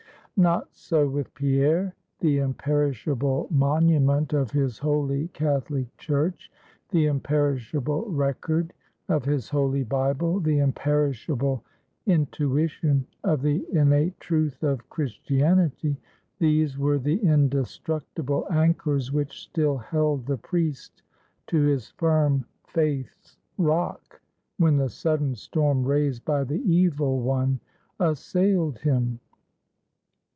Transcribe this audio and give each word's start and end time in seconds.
Not 0.37 0.69
so 0.75 1.07
with 1.07 1.35
Pierre. 1.35 1.93
The 2.19 2.39
imperishable 2.39 3.47
monument 3.51 4.33
of 4.33 4.49
his 4.49 4.79
holy 4.79 5.27
Catholic 5.27 5.95
Church; 5.97 6.51
the 6.89 7.05
imperishable 7.05 8.05
record 8.09 8.73
of 9.07 9.23
his 9.25 9.49
Holy 9.49 9.83
Bible; 9.83 10.39
the 10.39 10.57
imperishable 10.57 11.63
intuition 12.07 13.05
of 13.23 13.43
the 13.43 13.63
innate 13.71 14.19
truth 14.19 14.63
of 14.63 14.89
Christianity; 14.89 15.95
these 16.39 16.75
were 16.75 16.97
the 16.97 17.17
indestructible 17.19 18.47
anchors 18.49 19.11
which 19.11 19.39
still 19.41 19.77
held 19.77 20.25
the 20.25 20.37
priest 20.37 21.03
to 21.47 21.61
his 21.65 21.89
firm 21.91 22.45
Faith's 22.65 23.37
rock, 23.59 24.19
when 24.57 24.77
the 24.77 24.89
sudden 24.89 25.35
storm 25.35 25.83
raised 25.83 26.25
by 26.25 26.43
the 26.43 26.63
Evil 26.67 27.19
One 27.19 27.59
assailed 27.99 28.79
him. 28.79 29.19